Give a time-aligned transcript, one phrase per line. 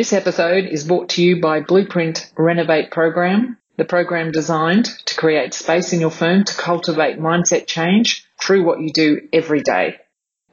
[0.00, 5.52] This episode is brought to you by Blueprint Renovate Program, the program designed to create
[5.52, 9.96] space in your firm to cultivate mindset change through what you do every day.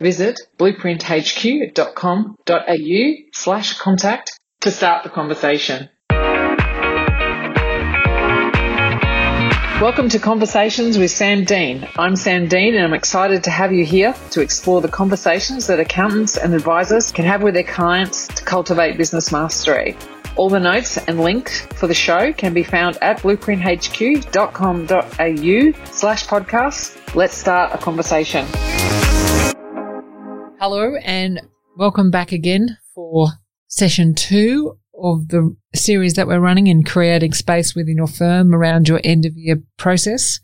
[0.01, 5.87] Visit blueprinthq.com.au slash contact to start the conversation.
[9.79, 11.87] Welcome to Conversations with Sam Dean.
[11.99, 15.79] I'm Sam Dean and I'm excited to have you here to explore the conversations that
[15.79, 19.95] accountants and advisors can have with their clients to cultivate business mastery.
[20.35, 27.15] All the notes and links for the show can be found at blueprinthq.com.au slash podcast.
[27.15, 28.47] Let's start a conversation.
[30.59, 31.39] Hello and
[31.77, 33.27] welcome back again for
[33.67, 38.87] session two of the series that we're running in creating space within your firm around
[38.87, 40.39] your end of year process.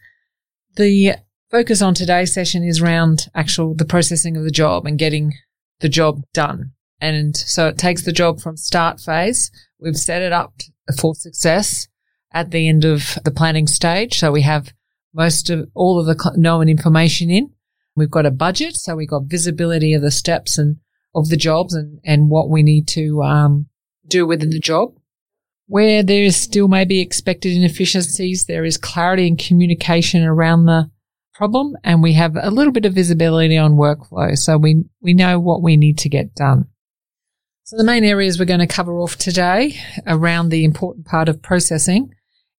[0.75, 1.15] The
[1.51, 5.33] focus on today's session is around actual the processing of the job and getting
[5.79, 6.71] the job done.
[6.99, 9.51] And so it takes the job from start phase.
[9.79, 10.53] We've set it up
[10.99, 11.87] for success
[12.31, 14.17] at the end of the planning stage.
[14.17, 14.73] So we have
[15.13, 17.51] most of all of the known information in.
[17.95, 18.75] We've got a budget.
[18.77, 20.77] So we've got visibility of the steps and
[21.13, 23.67] of the jobs and, and what we need to, um,
[24.07, 24.93] do within the job.
[25.67, 30.91] Where there is still maybe expected inefficiencies, there is clarity and communication around the
[31.33, 34.37] problem and we have a little bit of visibility on workflow.
[34.37, 36.67] So we, we know what we need to get done.
[37.63, 41.41] So the main areas we're going to cover off today around the important part of
[41.41, 42.13] processing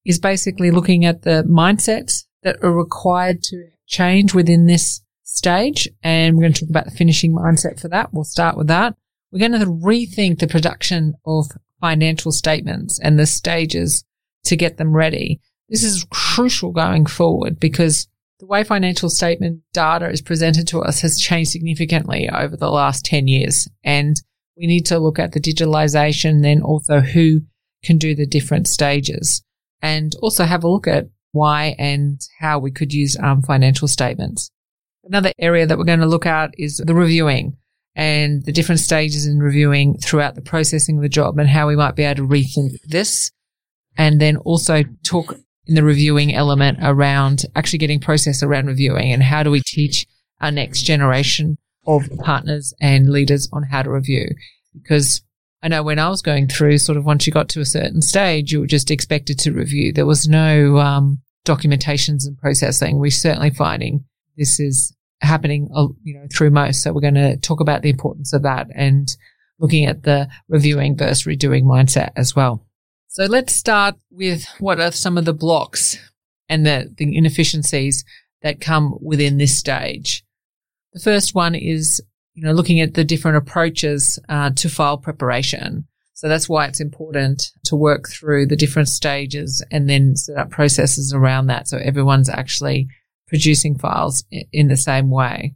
[0.05, 5.89] is basically looking at the mindsets that are required to change within this stage.
[6.03, 8.13] And we're going to talk about the finishing mindset for that.
[8.13, 8.97] We'll start with that.
[9.35, 11.47] We're going to rethink the production of
[11.81, 14.05] financial statements and the stages
[14.45, 15.41] to get them ready.
[15.69, 18.07] This is crucial going forward because
[18.39, 23.05] the way financial statement data is presented to us has changed significantly over the last
[23.07, 23.69] 10 years.
[23.83, 24.15] And
[24.57, 27.41] we need to look at the digitalization, then also who
[27.83, 29.43] can do the different stages
[29.83, 34.53] and also have a look at why and how we could use um, financial statements.
[35.03, 37.57] Another area that we're going to look at is the reviewing
[37.97, 41.77] and the different stages in reviewing throughout the processing of the job and how we
[41.77, 43.31] might be able to rethink this.
[43.97, 49.23] And then also talk in the reviewing element around actually getting process around reviewing and
[49.23, 50.07] how do we teach
[50.41, 51.57] our next generation
[51.87, 54.27] of partners and leaders on how to review.
[54.73, 55.23] Because
[55.63, 58.03] I know when I was going through sort of once you got to a certain
[58.03, 59.93] stage, you were just expected to review.
[59.93, 62.99] There was no, um, documentations and processing.
[62.99, 64.05] We're certainly finding
[64.37, 66.83] this is happening, uh, you know, through most.
[66.83, 69.09] So we're going to talk about the importance of that and
[69.59, 72.67] looking at the reviewing versus redoing mindset as well.
[73.09, 75.97] So let's start with what are some of the blocks
[76.49, 78.05] and the, the inefficiencies
[78.43, 80.25] that come within this stage.
[80.93, 82.03] The first one is,
[82.35, 85.87] you know, looking at the different approaches uh, to file preparation.
[86.15, 90.51] So that's why it's important to work through the different stages and then set up
[90.51, 91.69] processes around that.
[91.69, 92.89] So everyone's actually
[93.27, 95.55] producing files in the same way.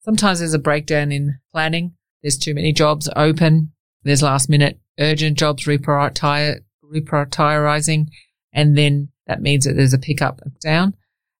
[0.00, 1.94] Sometimes there's a breakdown in planning.
[2.22, 3.72] There's too many jobs open.
[4.02, 8.06] There's last minute urgent jobs reprioritizing.
[8.52, 10.94] And then that means that there's a pickup down.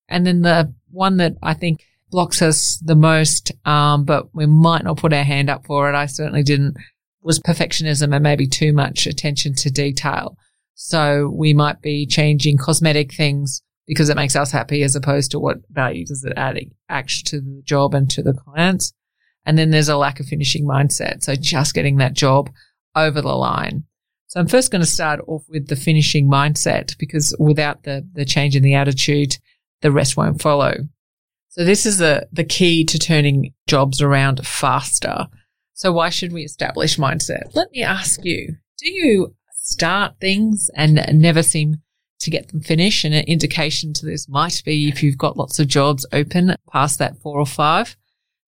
[0.08, 4.84] And then the one that I think blocks us the most, um, but we might
[4.84, 5.94] not put our hand up for it.
[5.94, 6.76] I certainly didn't
[7.22, 10.38] was perfectionism and maybe too much attention to detail.
[10.74, 15.40] So we might be changing cosmetic things because it makes us happy as opposed to
[15.40, 16.60] what value does it add
[16.90, 18.92] actually to the job and to the clients.
[19.46, 21.24] And then there's a lack of finishing mindset.
[21.24, 22.50] So just getting that job
[22.94, 23.84] over the line.
[24.26, 28.26] So I'm first going to start off with the finishing mindset because without the, the
[28.26, 29.38] change in the attitude,
[29.80, 30.74] the rest won't follow.
[31.48, 35.28] So this is the, the key to turning jobs around faster.
[35.72, 37.54] So why should we establish mindset?
[37.54, 41.76] Let me ask you, do you start things and never seem
[42.20, 43.04] to get them finished.
[43.04, 46.98] And an indication to this might be if you've got lots of jobs open past
[46.98, 47.96] that four or five.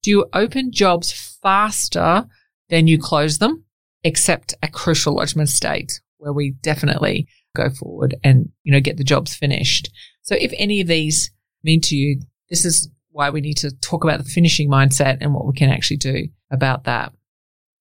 [0.03, 2.26] Do you open jobs faster
[2.69, 3.64] than you close them,
[4.04, 9.04] except a crucial lodgement state where we definitely go forward and, you know, get the
[9.04, 9.91] jobs finished.
[10.22, 11.30] So if any of these
[11.62, 15.34] mean to you, this is why we need to talk about the finishing mindset and
[15.34, 17.12] what we can actually do about that.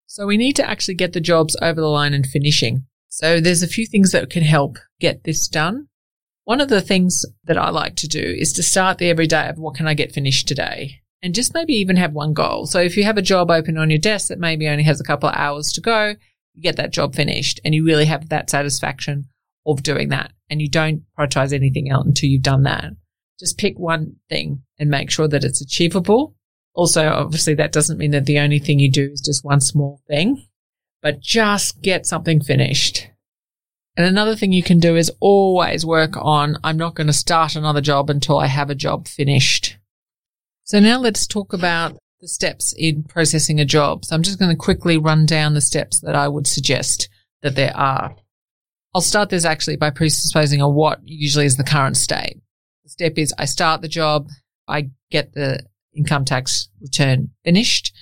[0.07, 2.87] So we need to actually get the jobs over the line and finishing.
[3.17, 5.89] So there's a few things that can help get this done.
[6.45, 9.57] One of the things that I like to do is to start the everyday of
[9.57, 11.01] what can I get finished today?
[11.23, 12.67] And just maybe even have one goal.
[12.67, 15.05] So if you have a job open on your desk that maybe only has a
[15.05, 16.15] couple of hours to go,
[16.53, 19.31] you get that job finished and you really have that satisfaction
[19.65, 20.35] of doing that.
[20.51, 22.93] And you don't prioritize anything else until you've done that.
[23.41, 26.37] Just pick one thing and make sure that it's achievable.
[26.75, 30.03] Also, obviously that doesn't mean that the only thing you do is just one small
[30.07, 30.47] thing
[31.07, 33.09] but just get something finished.
[33.97, 37.55] And another thing you can do is always work on, I'm not going to start
[37.55, 39.79] another job until I have a job finished.
[40.65, 44.05] So now let's talk about the steps in processing a job.
[44.05, 47.09] So I'm just going to quickly run down the steps that I would suggest
[47.43, 48.17] that there are.
[48.93, 52.41] I'll start this actually by presupposing a what usually is the current state.
[52.83, 54.27] The step is I start the job,
[54.67, 55.65] I get the
[55.95, 57.95] income tax return finished,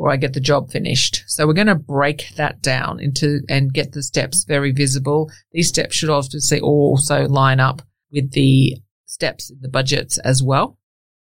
[0.00, 1.24] or I get the job finished.
[1.26, 5.30] So we're going to break that down into and get the steps very visible.
[5.52, 10.78] These steps should obviously also line up with the steps in the budgets as well.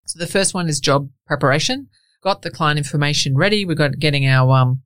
[0.07, 1.87] So the first one is job preparation.
[2.21, 3.63] Got the client information ready.
[3.63, 4.81] We've got getting our um,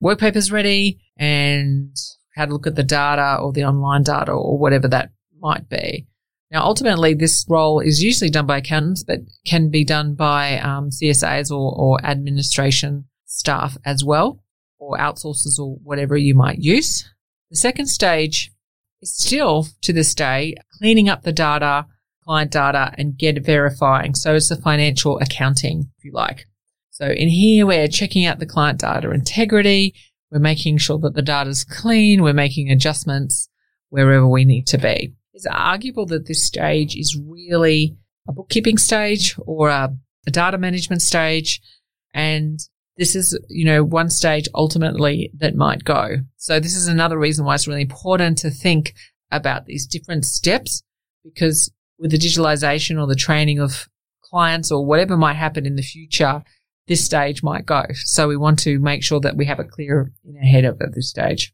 [0.00, 1.96] work papers ready and
[2.36, 5.10] had a look at the data or the online data or whatever that
[5.40, 6.06] might be.
[6.52, 10.90] Now, ultimately, this role is usually done by accountants, but can be done by um,
[10.90, 14.42] CSAs or, or administration staff as well,
[14.78, 17.08] or outsources or whatever you might use.
[17.50, 18.52] The second stage
[19.00, 21.86] is still to this day cleaning up the data,
[22.24, 24.14] client data, and get verifying.
[24.14, 26.46] So it's the financial accounting, if you like.
[26.90, 29.94] So in here, we're checking out the client data integrity.
[30.30, 32.22] We're making sure that the data is clean.
[32.22, 33.48] We're making adjustments
[33.88, 35.14] wherever we need to be.
[35.32, 37.96] It's arguable that this stage is really
[38.28, 39.94] a bookkeeping stage or a,
[40.26, 41.60] a data management stage.
[42.14, 42.60] And
[42.96, 46.16] this is, you know, one stage ultimately that might go.
[46.36, 48.94] So this is another reason why it's really important to think
[49.30, 50.82] about these different steps
[51.24, 53.88] because with the digitalization or the training of
[54.22, 56.42] clients or whatever might happen in the future,
[56.86, 57.84] this stage might go.
[57.94, 61.08] So we want to make sure that we have it clear in head at this
[61.08, 61.52] stage.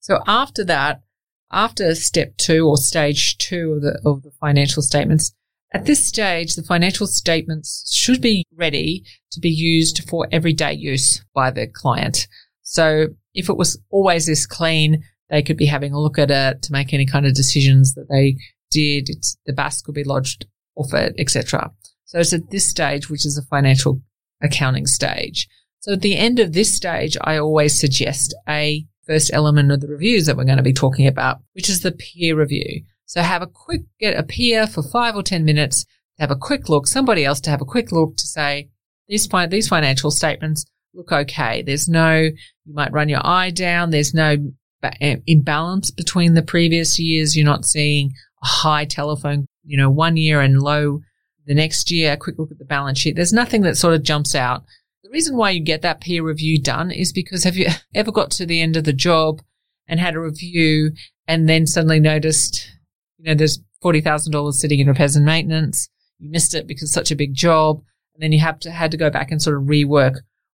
[0.00, 1.02] So after that,
[1.50, 5.34] after step two or stage two of the, of the financial statements,
[5.72, 11.22] at this stage, the financial statements should be ready to be used for everyday use
[11.34, 12.26] by the client.
[12.62, 16.62] So if it was always this clean, they could be having a look at it
[16.62, 18.36] to make any kind of decisions that they
[18.70, 19.10] did.
[19.10, 21.70] It's, the BAS could be lodged off it, etc.
[22.06, 24.00] So it's at this stage, which is a financial
[24.42, 25.48] accounting stage.
[25.80, 29.88] So at the end of this stage, I always suggest a first element of the
[29.88, 32.82] reviews that we're going to be talking about, which is the peer review.
[33.08, 35.86] So have a quick, get a peer for five or 10 minutes,
[36.18, 38.68] have a quick look, somebody else to have a quick look to say,
[39.08, 41.62] these, these financial statements look okay.
[41.62, 43.90] There's no, you might run your eye down.
[43.90, 44.36] There's no
[44.82, 47.34] eh, imbalance between the previous years.
[47.34, 48.12] You're not seeing
[48.42, 51.00] a high telephone, you know, one year and low
[51.46, 52.12] the next year.
[52.12, 53.16] A quick look at the balance sheet.
[53.16, 54.64] There's nothing that sort of jumps out.
[55.02, 58.30] The reason why you get that peer review done is because have you ever got
[58.32, 59.40] to the end of the job
[59.86, 60.92] and had a review
[61.26, 62.70] and then suddenly noticed,
[63.18, 65.88] you know, there's $40,000 sitting in repairs and maintenance.
[66.18, 67.82] You missed it because it's such a big job.
[68.14, 70.16] And then you have to, had to go back and sort of rework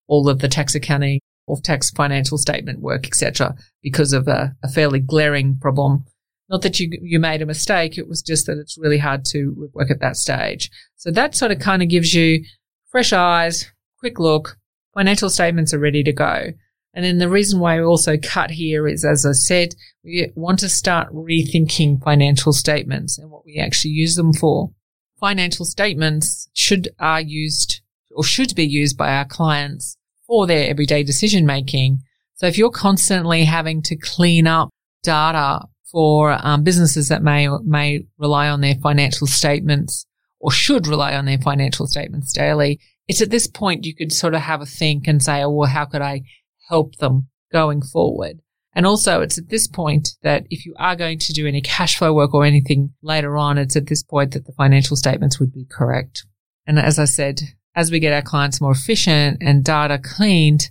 [0.08, 4.70] all of the tax accounting or tax financial statement work, etc., because of a, a
[4.70, 6.06] fairly glaring problem
[6.50, 9.70] not that you you made a mistake, it was just that it's really hard to
[9.74, 10.70] work at that stage.
[10.96, 12.44] So that sort of kind of gives you
[12.92, 14.58] fresh eyes, quick look,
[14.94, 16.48] financial statements are ready to go.
[16.94, 20.60] And then the reason why we also cut here is, as I said, we want
[20.60, 24.72] to start rethinking financial statements and what we actually use them for.
[25.20, 27.82] Financial statements should are used
[28.12, 32.00] or should be used by our clients for their everyday decision making.
[32.36, 34.70] So if you're constantly having to clean up
[35.04, 40.06] data for um, businesses that may may rely on their financial statements
[40.40, 42.80] or should rely on their financial statements daily.
[43.08, 45.70] It's at this point you could sort of have a think and say, oh, well,
[45.70, 46.22] how could I
[46.70, 48.42] help them going forward?
[48.74, 51.98] And also, it's at this point that if you are going to do any cash
[51.98, 55.52] flow work or anything later on, it's at this point that the financial statements would
[55.52, 56.26] be correct.
[56.68, 57.42] And as I said,
[57.76, 60.70] as we get our clients more efficient and data cleaned,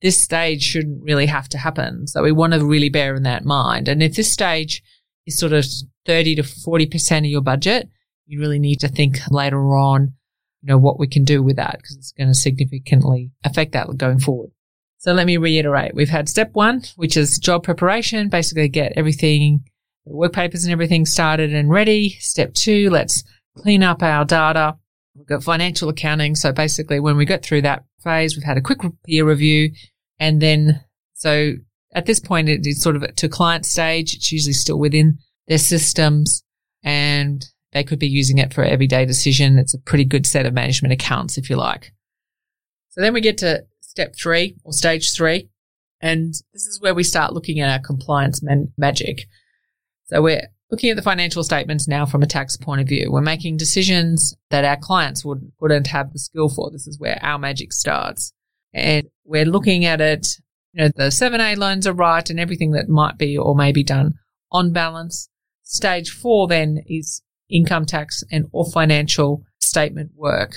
[0.00, 2.06] this stage shouldn't really have to happen.
[2.06, 3.88] So we want to really bear in that mind.
[3.88, 4.82] And if this stage
[5.26, 5.66] is sort of
[6.06, 7.88] 30 to 40% of your budget,
[8.26, 10.12] you really need to think later on,
[10.62, 13.88] you know, what we can do with that because it's going to significantly affect that
[13.96, 14.50] going forward.
[15.00, 15.94] So let me reiterate.
[15.94, 19.64] We've had step one, which is job preparation, basically get everything,
[20.04, 22.10] the work papers and everything started and ready.
[22.20, 23.24] Step two, let's
[23.56, 24.76] clean up our data.
[25.14, 26.34] We've got financial accounting.
[26.34, 29.70] So basically when we get through that phase, we've had a quick peer review
[30.18, 31.54] and then, so
[31.94, 34.14] at this point, it is sort of to client stage.
[34.14, 36.44] It's usually still within their systems
[36.82, 37.42] and
[37.72, 39.58] they could be using it for everyday decision.
[39.58, 41.94] It's a pretty good set of management accounts, if you like.
[42.90, 45.48] So then we get to step three or stage three.
[46.00, 49.26] And this is where we start looking at our compliance man- magic.
[50.06, 53.10] So we're looking at the financial statements now from a tax point of view.
[53.10, 56.70] We're making decisions that our clients would, wouldn't have the skill for.
[56.70, 58.32] This is where our magic starts.
[58.72, 60.26] And we're looking at it
[60.72, 63.82] you know, the 7A loans are right and everything that might be or may be
[63.82, 64.14] done
[64.52, 65.28] on balance.
[65.62, 70.54] Stage four then is income tax and or financial statement work.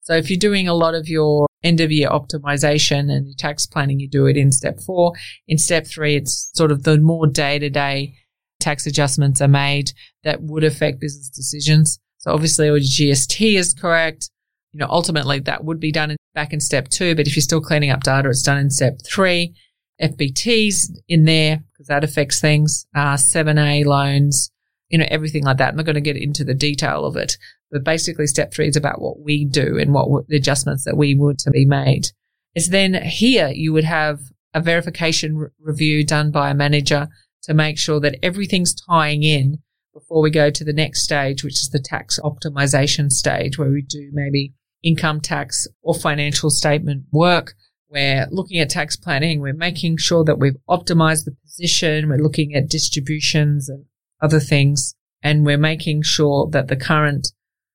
[0.00, 3.66] So if you're doing a lot of your end of year optimization and your tax
[3.66, 5.12] planning, you do it in step four.
[5.46, 8.14] In step three, it's sort of the more day to day
[8.60, 11.98] tax adjustments are made that would affect business decisions.
[12.18, 14.30] So obviously, your GST is correct.
[14.72, 17.42] You know, ultimately that would be done in, back in step two, but if you're
[17.42, 19.54] still cleaning up data, it's done in step three.
[20.00, 22.86] FBTs in there because that affects things.
[22.94, 24.50] Uh, 7A loans,
[24.88, 25.70] you know, everything like that.
[25.70, 27.36] I'm not going to get into the detail of it,
[27.70, 31.14] but basically step three is about what we do and what the adjustments that we
[31.14, 32.08] would to be made.
[32.54, 34.20] Is then here you would have
[34.52, 37.08] a verification re- review done by a manager
[37.44, 39.58] to make sure that everything's tying in
[39.92, 43.82] before we go to the next stage, which is the tax optimization stage where we
[43.82, 47.54] do maybe income tax or financial statement work.
[47.88, 49.40] We're looking at tax planning.
[49.40, 52.08] We're making sure that we've optimized the position.
[52.08, 53.84] We're looking at distributions and
[54.22, 54.94] other things.
[55.22, 57.32] And we're making sure that the current,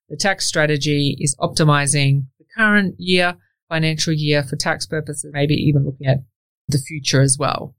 [0.10, 3.36] the tax strategy is optimizing the current year,
[3.70, 6.20] financial year for tax purposes, maybe even looking at
[6.68, 7.76] the future as well.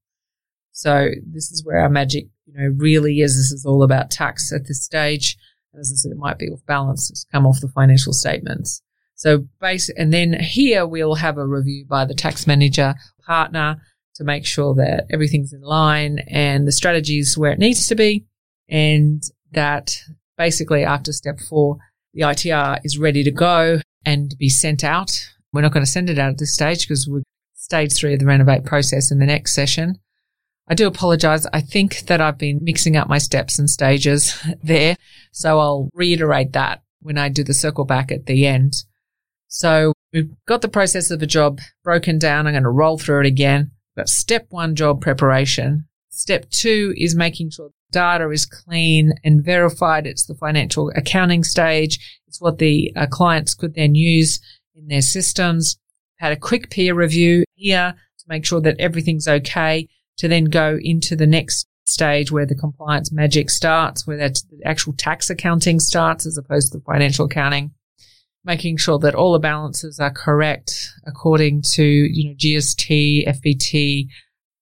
[0.72, 3.36] So this is where our magic, you know, really is.
[3.36, 5.36] This is all about tax at this stage.
[5.78, 7.10] As I said, it might be off balance.
[7.10, 8.82] It's come off the financial statements.
[9.14, 13.80] So base, and then here we'll have a review by the tax manager partner
[14.16, 17.94] to make sure that everything's in line and the strategy is where it needs to
[17.94, 18.26] be
[18.68, 19.98] and that
[20.36, 21.78] basically after step four,
[22.16, 25.28] the ITR is ready to go and be sent out.
[25.52, 27.22] We're not going to send it out at this stage because we're
[27.54, 29.98] stage three of the renovate process in the next session.
[30.66, 31.46] I do apologize.
[31.52, 34.96] I think that I've been mixing up my steps and stages there.
[35.32, 38.72] So I'll reiterate that when I do the circle back at the end.
[39.48, 42.46] So we've got the process of a job broken down.
[42.46, 43.72] I'm going to roll through it again.
[43.94, 45.86] We've got step one job preparation.
[46.16, 50.06] Step two is making sure data is clean and verified.
[50.06, 51.98] It's the financial accounting stage.
[52.26, 54.40] It's what the uh, clients could then use
[54.74, 55.76] in their systems.
[56.16, 60.78] Had a quick peer review here to make sure that everything's okay to then go
[60.80, 66.24] into the next stage where the compliance magic starts, where the actual tax accounting starts
[66.24, 67.72] as opposed to the financial accounting.
[68.42, 74.06] Making sure that all the balances are correct according to, you know, GST, FBT,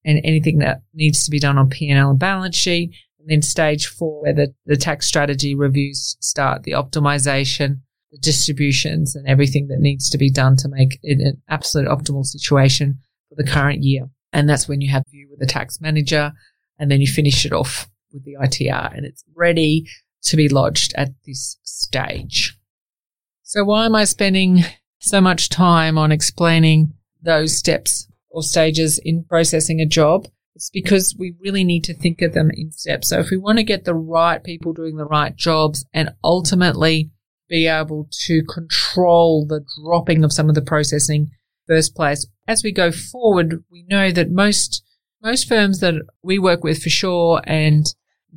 [0.05, 2.95] and anything that needs to be done on P&L and balance sheet.
[3.19, 7.81] And then stage four, where the, the tax strategy reviews start, the optimization,
[8.15, 12.25] the distributions and everything that needs to be done to make it an absolute optimal
[12.25, 14.09] situation for the current year.
[14.33, 16.33] And that's when you have view with the tax manager
[16.79, 19.87] and then you finish it off with the ITR and it's ready
[20.23, 22.57] to be lodged at this stage.
[23.43, 24.65] So why am I spending
[25.01, 30.27] so much time on explaining those steps or stages in processing a job?
[30.55, 33.09] It's because we really need to think of them in steps.
[33.09, 37.11] So if we want to get the right people doing the right jobs and ultimately
[37.49, 41.31] be able to control the dropping of some of the processing
[41.67, 42.27] first place.
[42.47, 44.83] As we go forward, we know that most
[45.23, 47.87] most firms that we work with for sure and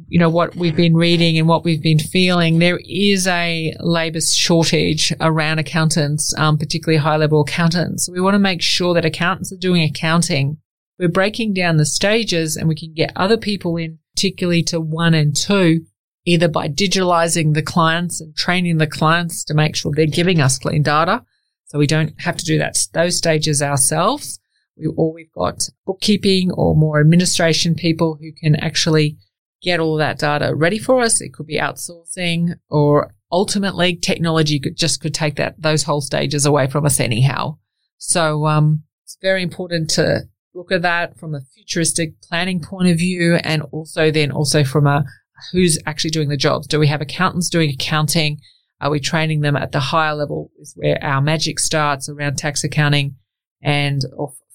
[0.08, 4.22] you know what we've been reading and what we've been feeling there is a labor
[4.22, 9.52] shortage around accountants um, particularly high level accountants we want to make sure that accountants
[9.52, 10.58] are doing accounting
[11.00, 15.14] we're breaking down the stages and we can get other people in particularly to one
[15.14, 15.82] and two
[16.26, 20.60] either by digitalizing the clients and training the clients to make sure they're giving us
[20.60, 21.24] clean data
[21.68, 24.40] so we don't have to do that, those stages ourselves.
[24.78, 29.18] We, or we've got bookkeeping or more administration people who can actually
[29.62, 31.22] get all that data ready for us.
[31.22, 36.46] It could be outsourcing or ultimately technology could just could take that, those whole stages
[36.46, 37.58] away from us anyhow.
[37.98, 40.22] So, um, it's very important to
[40.54, 44.88] look at that from a futuristic planning point of view and also then also from
[44.88, 45.06] a
[45.52, 46.68] who's actually doing the jobs.
[46.68, 48.40] Do we have accountants doing accounting?
[48.82, 52.64] Are we training them at the higher level is where our magic starts around tax
[52.64, 53.16] accounting
[53.62, 54.04] and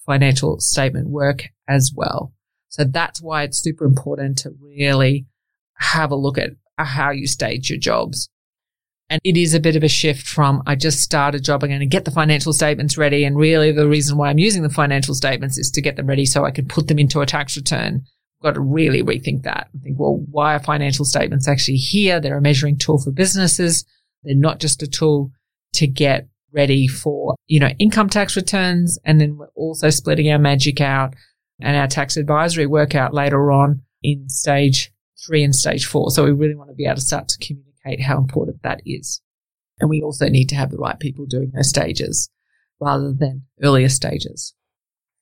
[0.05, 2.33] financial statement work as well.
[2.73, 5.27] So that's why it's super important to really
[5.75, 6.49] have a look at
[6.79, 8.29] how you stage your jobs.
[9.11, 11.69] And it is a bit of a shift from I just start a job, I'm
[11.69, 13.25] going to get the financial statements ready.
[13.25, 16.25] And really the reason why I'm using the financial statements is to get them ready
[16.25, 18.01] so I can put them into a tax return.
[18.39, 22.19] I've got to really rethink that and think, well, why are financial statements actually here?
[22.19, 23.85] They're a measuring tool for businesses.
[24.23, 25.29] They're not just a tool
[25.73, 28.97] to get ready for, you know, income tax returns.
[29.05, 31.13] And then we're also splitting our magic out
[31.61, 34.91] and our tax advisory work out later on in stage
[35.25, 36.11] three and stage four.
[36.11, 39.21] So we really want to be able to start to communicate how important that is.
[39.79, 42.29] And we also need to have the right people doing those stages
[42.79, 44.53] rather than earlier stages.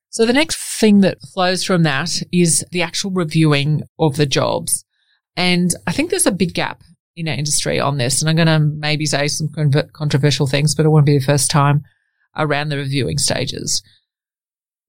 [0.10, 4.84] So the next thing that flows from that is the actual reviewing of the jobs.
[5.38, 6.84] And I think there's a big gap
[7.16, 8.22] in our industry on this.
[8.22, 9.50] And I'm going to maybe say some
[9.94, 11.84] controversial things, but it won't be the first time
[12.36, 13.82] around the reviewing stages.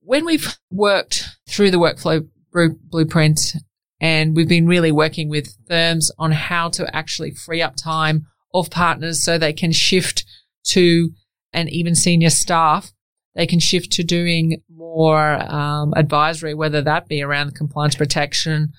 [0.04, 3.54] When we've worked through the workflow blueprint
[4.00, 8.68] and we've been really working with firms on how to actually free up time of
[8.68, 10.24] partners so they can shift
[10.64, 11.10] to
[11.52, 12.92] and even senior staff,
[13.36, 18.72] they can shift to doing more um, advisory, whether that be around compliance protection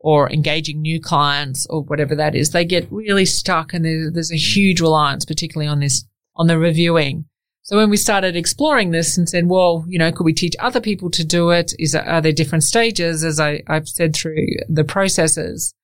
[0.00, 2.50] or engaging new clients or whatever that is.
[2.50, 6.04] They get really stuck and there's, there's a huge reliance, particularly on this,
[6.34, 7.24] on the reviewing.
[7.66, 10.80] So when we started exploring this and said, well, you know, could we teach other
[10.80, 11.74] people to do it?
[11.80, 13.24] Is are there different stages?
[13.24, 15.74] As I, I've said through the processes,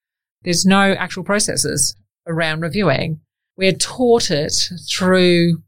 [0.44, 3.18] there's no actual processes around reviewing.
[3.56, 4.54] We're taught it
[4.88, 5.60] through,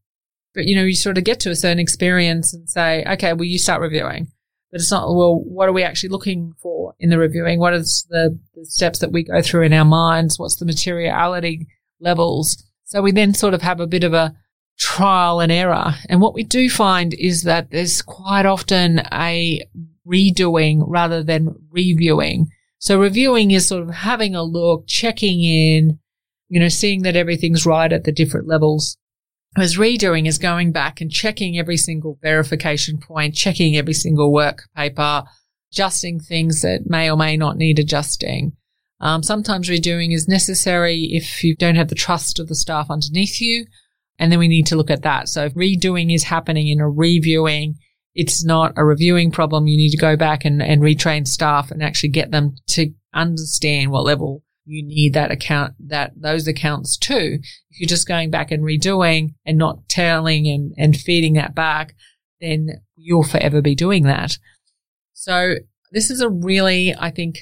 [0.54, 3.42] but you know, you sort of get to a certain experience and say, okay, well,
[3.42, 4.28] you start reviewing,
[4.70, 7.58] but it's not, well, what are we actually looking for in the reviewing?
[7.58, 10.38] What is the, the steps that we go through in our minds?
[10.38, 11.66] What's the materiality
[11.98, 12.62] levels?
[12.84, 14.36] So we then sort of have a bit of a,
[14.78, 15.94] trial and error.
[16.08, 19.60] And what we do find is that there's quite often a
[20.06, 22.48] redoing rather than reviewing.
[22.78, 25.98] So reviewing is sort of having a look, checking in,
[26.48, 28.96] you know, seeing that everything's right at the different levels.
[29.54, 34.64] Whereas redoing is going back and checking every single verification point, checking every single work
[34.76, 35.22] paper,
[35.72, 38.52] adjusting things that may or may not need adjusting.
[39.00, 43.40] Um, sometimes redoing is necessary if you don't have the trust of the staff underneath
[43.40, 43.66] you
[44.18, 45.28] and then we need to look at that.
[45.28, 47.76] So if redoing is happening in a reviewing,
[48.14, 49.66] it's not a reviewing problem.
[49.66, 53.90] You need to go back and, and retrain staff and actually get them to understand
[53.90, 57.38] what level you need that account, that those accounts to.
[57.70, 61.94] If you're just going back and redoing and not telling and, and feeding that back,
[62.40, 64.38] then you'll forever be doing that.
[65.12, 65.56] So
[65.92, 67.38] this is a really, I think,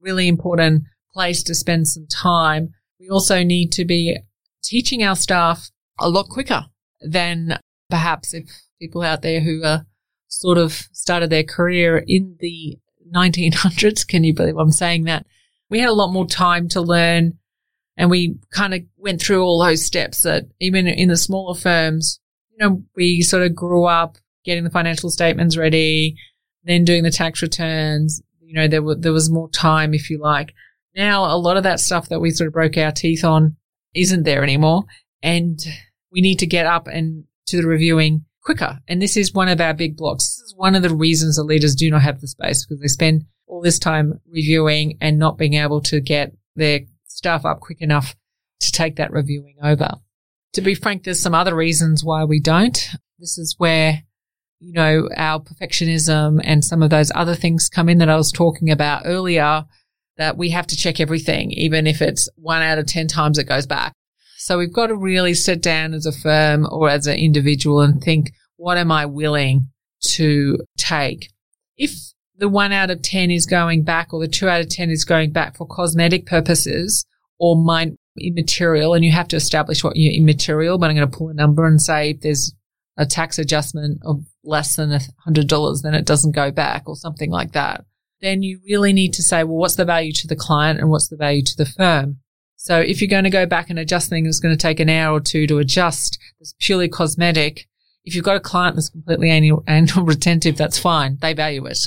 [0.00, 2.70] really important place to spend some time.
[3.00, 4.18] We also need to be
[4.62, 6.66] teaching our staff a lot quicker
[7.00, 7.58] than
[7.90, 9.86] perhaps if people out there who are
[10.28, 12.78] sort of started their career in the
[13.14, 14.06] 1900s.
[14.06, 15.26] Can you believe I'm saying that?
[15.68, 17.38] We had a lot more time to learn
[17.96, 22.20] and we kind of went through all those steps that even in the smaller firms,
[22.50, 26.16] you know, we sort of grew up getting the financial statements ready,
[26.64, 28.22] then doing the tax returns.
[28.40, 30.54] You know, there, there was more time, if you like.
[30.94, 33.56] Now, a lot of that stuff that we sort of broke our teeth on
[33.94, 34.84] isn't there anymore.
[35.22, 35.58] And
[36.10, 38.78] we need to get up and to the reviewing quicker.
[38.88, 40.24] And this is one of our big blocks.
[40.24, 42.88] This is one of the reasons the leaders do not have the space because they
[42.88, 47.80] spend all this time reviewing and not being able to get their staff up quick
[47.80, 48.14] enough
[48.60, 49.96] to take that reviewing over.
[50.54, 52.88] To be frank, there's some other reasons why we don't.
[53.18, 54.02] This is where,
[54.60, 58.32] you know, our perfectionism and some of those other things come in that I was
[58.32, 59.66] talking about earlier
[60.16, 63.44] that we have to check everything, even if it's one out of 10 times it
[63.44, 63.92] goes back.
[64.46, 68.00] So we've got to really sit down as a firm or as an individual and
[68.00, 69.70] think, what am I willing
[70.12, 71.32] to take?
[71.76, 71.90] If
[72.38, 75.04] the one out of 10 is going back or the two out of 10 is
[75.04, 77.04] going back for cosmetic purposes
[77.40, 81.18] or mind immaterial, and you have to establish what you're immaterial, but I'm going to
[81.18, 82.54] pull a number and say if there's
[82.96, 84.90] a tax adjustment of less than
[85.26, 87.84] $100, then it doesn't go back or something like that.
[88.20, 91.08] Then you really need to say, well, what's the value to the client and what's
[91.08, 92.20] the value to the firm?
[92.56, 94.88] So if you're going to go back and adjust things, it's going to take an
[94.88, 96.18] hour or two to adjust.
[96.40, 97.68] It's purely cosmetic.
[98.04, 101.18] If you've got a client that's completely annual, annual retentive, that's fine.
[101.20, 101.78] They value it.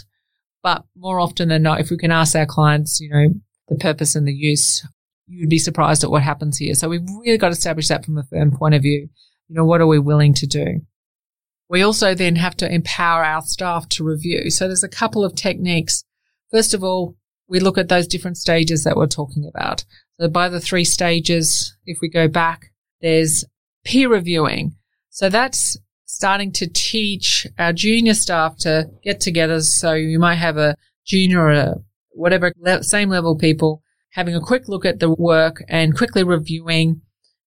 [0.61, 3.29] But more often than not, if we can ask our clients, you know,
[3.67, 4.85] the purpose and the use,
[5.27, 6.73] you would be surprised at what happens here.
[6.73, 9.09] So we've really got to establish that from a firm point of view.
[9.47, 10.81] You know, what are we willing to do?
[11.69, 14.49] We also then have to empower our staff to review.
[14.49, 16.03] So there's a couple of techniques.
[16.51, 17.15] First of all,
[17.47, 19.85] we look at those different stages that we're talking about.
[20.19, 23.45] So by the three stages, if we go back, there's
[23.85, 24.75] peer reviewing.
[25.09, 29.61] So that's starting to teach our junior staff to get together.
[29.61, 31.75] So you might have a junior or a
[32.11, 32.51] whatever
[32.81, 37.01] same level people having a quick look at the work and quickly reviewing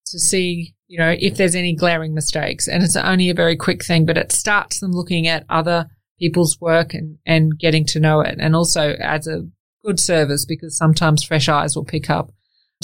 [0.07, 2.69] to see, you know, if there's any glaring mistakes.
[2.69, 6.59] And it's only a very quick thing, but it starts them looking at other people's
[6.59, 8.37] work and, and getting to know it.
[8.39, 9.47] And also adds a
[9.85, 12.33] good service because sometimes fresh eyes will pick up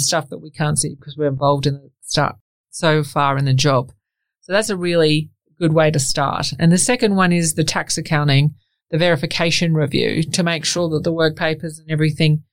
[0.00, 2.36] stuff that we can't see because we're involved in the start
[2.70, 3.92] so far in the job.
[4.40, 6.52] So that's a really good way to start.
[6.58, 8.54] And the second one is the tax accounting,
[8.90, 12.44] the verification review to make sure that the work papers and everything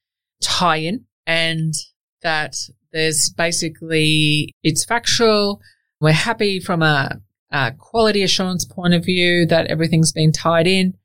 [0.42, 1.74] tie in and
[2.22, 2.56] that
[2.92, 5.62] there's basically it's factual.
[6.02, 10.96] We're happy from a, a quality assurance point of view that everything's been tied in.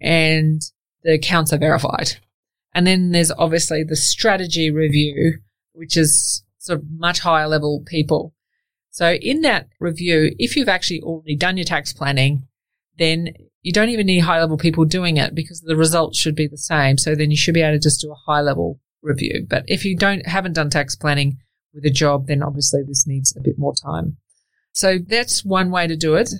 [0.00, 0.62] and
[1.02, 2.16] the accounts are verified.
[2.74, 5.38] And then there's obviously the strategy review,
[5.76, 8.34] which is sort of much higher level people.
[8.90, 12.46] So in that review, if you've actually already done your tax planning,
[12.98, 16.46] then you don't even need high level people doing it because the results should be
[16.46, 16.98] the same.
[16.98, 19.46] So then you should be able to just do a high level review.
[19.48, 21.38] But if you don't haven't done tax planning
[21.74, 24.16] with a job, then obviously this needs a bit more time.
[24.72, 26.30] So that's one way to do it.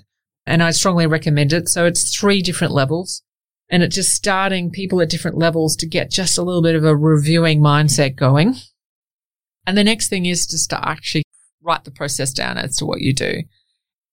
[0.47, 1.69] And I strongly recommend it.
[1.69, 3.23] So it's three different levels
[3.69, 6.85] and it's just starting people at different levels to get just a little bit of
[6.85, 8.55] a reviewing mindset going.
[9.67, 11.25] And the next thing is just to actually
[11.63, 13.43] write the process down as to what you do.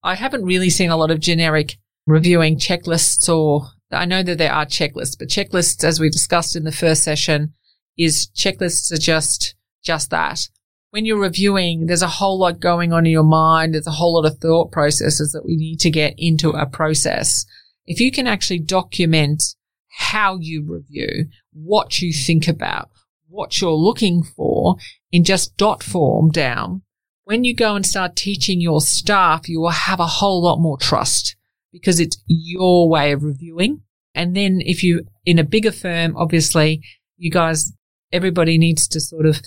[0.03, 4.51] I haven't really seen a lot of generic reviewing checklists or I know that there
[4.51, 7.53] are checklists, but checklists, as we discussed in the first session,
[7.97, 10.49] is checklists are just, just that.
[10.89, 13.73] When you're reviewing, there's a whole lot going on in your mind.
[13.73, 17.45] There's a whole lot of thought processes that we need to get into a process.
[17.85, 19.43] If you can actually document
[19.89, 22.89] how you review, what you think about,
[23.33, 24.75] what you're looking for
[25.11, 26.83] in just dot form down,
[27.23, 30.77] when you go and start teaching your staff, you will have a whole lot more
[30.77, 31.35] trust
[31.71, 33.81] because it's your way of reviewing.
[34.13, 36.83] And then if you in a bigger firm, obviously
[37.17, 37.73] you guys,
[38.11, 39.41] everybody needs to sort of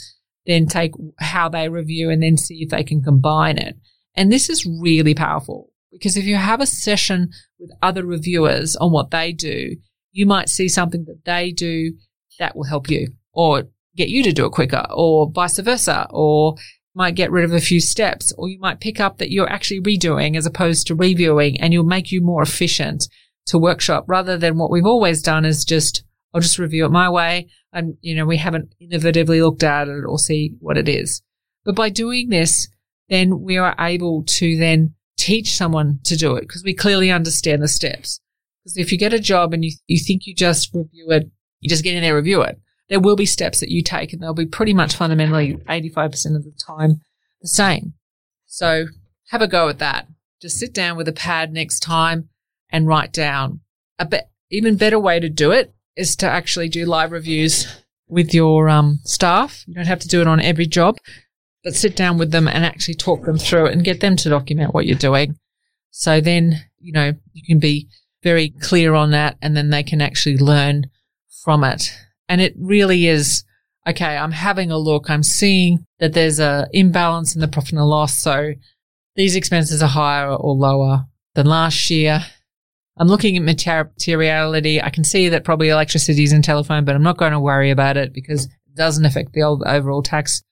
[0.46, 3.76] then take how they review and then see if they can combine it.
[4.16, 8.90] And this is really powerful because if you have a session with other reviewers on
[8.90, 9.76] what they do,
[10.10, 11.92] you might see something that they do
[12.40, 13.64] that will help you or
[13.96, 16.56] get you to do it quicker or vice versa or
[16.94, 19.80] might get rid of a few steps, or you might pick up that you're actually
[19.80, 23.06] redoing as opposed to reviewing and you'll make you more efficient
[23.44, 27.10] to workshop rather than what we've always done is just, I'll just review it my
[27.10, 27.48] way.
[27.72, 31.22] And, you know, we haven't innovatively looked at it or see what it is.
[31.66, 32.68] But by doing this,
[33.10, 37.62] then we are able to then teach someone to do it because we clearly understand
[37.62, 38.20] the steps.
[38.64, 41.30] Because if you get a job and you, you think you just review it,
[41.60, 44.22] you just get in there, review it there will be steps that you take and
[44.22, 47.00] they'll be pretty much fundamentally 85% of the time
[47.40, 47.94] the same.
[48.46, 48.86] So
[49.28, 50.06] have a go at that.
[50.40, 52.28] Just sit down with a pad next time
[52.70, 53.60] and write down.
[53.98, 54.20] A be-
[54.50, 57.66] even better way to do it is to actually do live reviews
[58.08, 59.64] with your um, staff.
[59.66, 60.98] You don't have to do it on every job,
[61.64, 64.28] but sit down with them and actually talk them through it and get them to
[64.28, 65.36] document what you're doing.
[65.90, 67.88] So then, you know, you can be
[68.22, 70.90] very clear on that and then they can actually learn
[71.42, 71.90] from it.
[72.28, 73.44] And it really is,
[73.86, 75.08] okay, I'm having a look.
[75.08, 78.14] I'm seeing that there's a imbalance in the profit and loss.
[78.14, 78.52] So
[79.14, 82.24] these expenses are higher or lower than last year.
[82.98, 84.80] I'm looking at materiality.
[84.80, 87.70] I can see that probably electricity is in telephone, but I'm not going to worry
[87.70, 90.42] about it because it doesn't affect the overall tax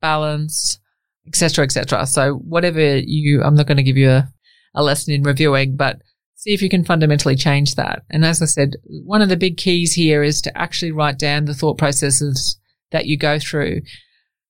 [0.00, 0.78] balance,
[1.26, 2.06] etc., etc.
[2.06, 4.28] So whatever you, I'm not going to give you a,
[4.74, 6.00] a lesson in reviewing, but
[6.34, 8.02] see if you can fundamentally change that.
[8.10, 11.44] And as I said, one of the big keys here is to actually write down
[11.44, 12.58] the thought processes
[12.90, 13.82] that you go through.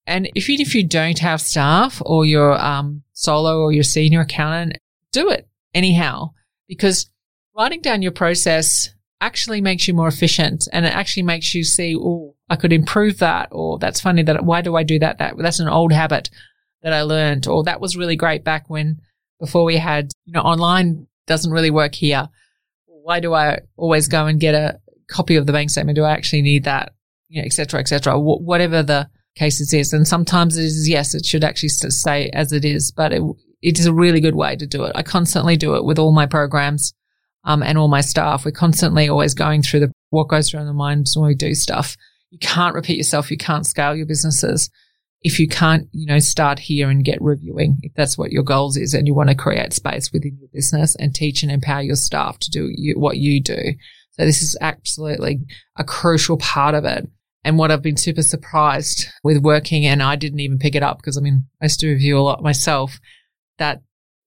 [0.07, 4.21] And if you, if you don't have staff or you're um, solo or your senior
[4.21, 4.79] accountant,
[5.12, 6.31] do it anyhow
[6.66, 7.11] because
[7.57, 8.90] writing down your process
[9.21, 13.18] actually makes you more efficient and it actually makes you see, oh, I could improve
[13.18, 15.18] that or that's funny that why do I do that?
[15.18, 16.31] That that's an old habit
[16.83, 19.01] that I learned or that was really great back when
[19.38, 22.28] before we had, you know, online doesn't really work here.
[22.87, 25.96] Why do I always go and get a copy of the bank statement?
[25.96, 26.92] Do I actually need that?
[27.28, 28.18] You know, et cetera, et cetera.
[28.18, 29.92] Wh- whatever the cases is.
[29.92, 33.22] And sometimes it is, yes, it should actually stay as it is, but it,
[33.62, 34.92] it is a really good way to do it.
[34.94, 36.92] I constantly do it with all my programs,
[37.44, 38.44] um, and all my staff.
[38.44, 41.54] We're constantly always going through the, what goes through in the minds when we do
[41.54, 41.96] stuff.
[42.30, 43.30] You can't repeat yourself.
[43.30, 44.70] You can't scale your businesses
[45.22, 48.76] if you can't, you know, start here and get reviewing, if that's what your goals
[48.76, 51.96] is and you want to create space within your business and teach and empower your
[51.96, 53.74] staff to do you, what you do.
[54.12, 55.40] So this is absolutely
[55.76, 57.08] a crucial part of it.
[57.44, 60.98] And what I've been super surprised with working, and I didn't even pick it up
[60.98, 62.98] because I mean, I used to review a lot myself,
[63.58, 63.82] that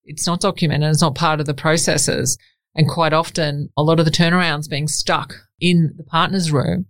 [0.05, 0.89] it's not documented.
[0.89, 2.37] It's not part of the processes.
[2.75, 6.85] And quite often, a lot of the turnarounds being stuck in the partner's room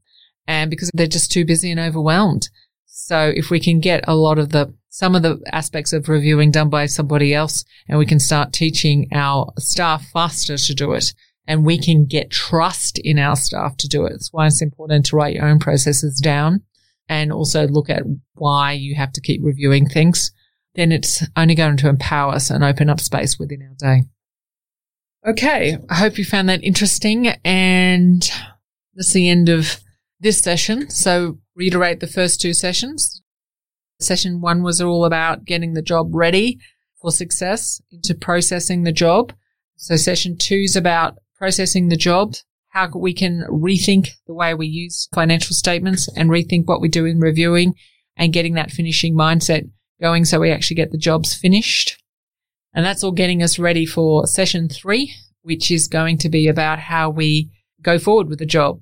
[0.47, 2.49] and because they're just too busy and overwhelmed.
[2.97, 6.49] So if we can get a lot of the, some of the aspects of reviewing
[6.49, 11.13] done by somebody else and we can start teaching our staff faster to do it
[11.45, 14.12] and we can get trust in our staff to do it.
[14.12, 16.62] That's why it's important to write your own processes down
[17.10, 18.03] and also look at
[18.36, 20.31] why you have to keep reviewing things.
[20.75, 24.03] Then it's only going to empower us and open up space within our day.
[25.27, 25.77] Okay.
[25.89, 28.31] I hope you found that interesting and
[28.95, 29.81] that's the end of
[30.21, 30.89] this session.
[30.89, 33.21] So reiterate the first two sessions.
[33.99, 36.59] Session one was all about getting the job ready
[37.01, 39.31] for success into processing the job.
[39.77, 42.35] So session two is about processing the job.
[42.75, 47.05] how we can rethink the way we use financial statements and rethink what we do
[47.05, 47.73] in reviewing
[48.17, 49.69] and getting that finishing mindset
[50.01, 51.97] going so we actually get the jobs finished.
[52.73, 56.79] And that's all getting us ready for session three, which is going to be about
[56.79, 57.49] how we
[57.81, 58.81] go forward with the job,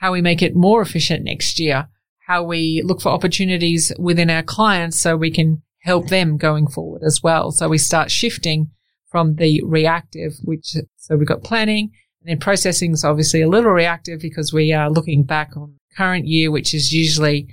[0.00, 1.88] how we make it more efficient next year,
[2.26, 7.02] how we look for opportunities within our clients so we can help them going forward
[7.04, 7.50] as well.
[7.50, 8.70] So we start shifting
[9.10, 13.70] from the reactive, which, so we've got planning and then processing is obviously a little
[13.70, 17.48] reactive because we are looking back on current year, which is usually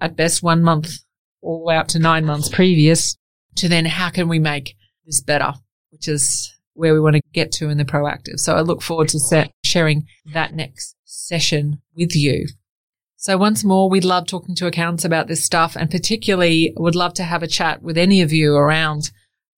[0.00, 0.90] at best one month
[1.40, 3.16] all the way up to nine months previous
[3.54, 4.74] to then how can we make
[5.06, 5.54] this better,
[5.90, 8.38] which is where we want to get to in the proactive.
[8.38, 12.46] So I look forward to set, sharing that next session with you.
[13.18, 17.14] So once more, we'd love talking to accountants about this stuff and particularly would love
[17.14, 19.10] to have a chat with any of you around